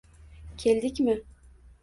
[0.63, 1.21] Keldikmi